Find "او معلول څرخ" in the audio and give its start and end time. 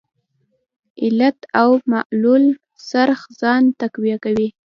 1.61-3.19